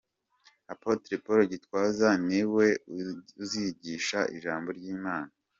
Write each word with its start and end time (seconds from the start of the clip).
Apotre 0.73 1.13
Paul 1.23 1.41
Gitwaza 1.51 2.09
ni 2.27 2.41
we 2.53 2.67
uzigisha 3.41 4.19
ijambo 4.35 4.69
ry'Imana. 4.77 5.31